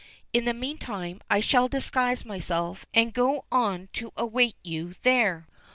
[0.33, 5.45] In the meantime I shall disguise myself and go on to await you there.